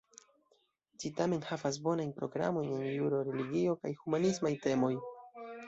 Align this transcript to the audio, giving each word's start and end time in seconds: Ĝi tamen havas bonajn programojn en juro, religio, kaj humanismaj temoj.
Ĝi 1.03 1.11
tamen 1.19 1.43
havas 1.49 1.77
bonajn 1.89 2.15
programojn 2.17 2.73
en 2.79 2.83
juro, 2.95 3.21
religio, 3.29 3.79
kaj 3.87 3.95
humanismaj 4.03 4.57
temoj. 4.69 4.95